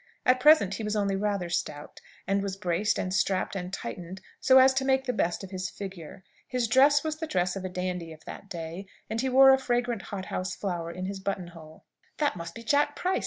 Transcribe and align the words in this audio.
At 0.25 0.39
present 0.39 0.73
he 0.73 0.83
was 0.83 0.95
only 0.95 1.15
rather 1.15 1.47
stout, 1.47 2.01
and 2.25 2.41
was 2.41 2.57
braced, 2.57 2.97
and 2.97 3.13
strapped, 3.13 3.55
and 3.55 3.71
tightened, 3.71 4.19
so 4.39 4.57
as 4.57 4.73
to 4.73 4.83
make 4.83 5.05
the 5.05 5.13
best 5.13 5.43
of 5.43 5.51
his 5.51 5.69
figure. 5.69 6.23
His 6.47 6.67
dress 6.67 7.03
was 7.03 7.17
the 7.17 7.27
dress 7.27 7.55
of 7.55 7.63
a 7.63 7.69
dandy 7.69 8.11
of 8.11 8.25
that 8.25 8.49
day, 8.49 8.87
and 9.11 9.21
he 9.21 9.29
wore 9.29 9.51
a 9.53 9.59
fragrant 9.59 10.01
hothouse 10.01 10.55
flower 10.55 10.89
in 10.89 11.05
his 11.05 11.19
button 11.19 11.49
hole. 11.49 11.83
"That 12.17 12.35
must 12.35 12.55
be 12.55 12.63
Jack 12.63 12.95
Price!" 12.95 13.19